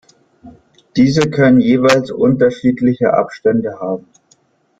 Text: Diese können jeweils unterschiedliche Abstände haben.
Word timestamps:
Diese 0.97 1.29
können 1.29 1.61
jeweils 1.61 2.09
unterschiedliche 2.09 3.13
Abstände 3.13 3.79
haben. 3.79 4.07